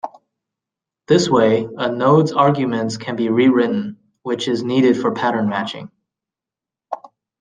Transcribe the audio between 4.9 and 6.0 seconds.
for pattern matching.